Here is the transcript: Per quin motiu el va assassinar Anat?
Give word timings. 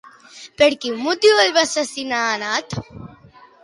Per 0.61 0.69
quin 0.85 0.97
motiu 1.03 1.43
el 1.45 1.55
va 1.59 1.67
assassinar 1.69 2.25
Anat? 2.35 2.79